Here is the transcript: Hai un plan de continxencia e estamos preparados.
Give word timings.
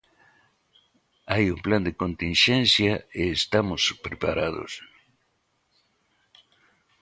Hai 1.31 1.45
un 1.55 1.59
plan 1.65 1.81
de 1.87 1.93
continxencia 2.03 2.93
e 3.21 3.23
estamos 3.39 3.81
preparados. 4.05 4.71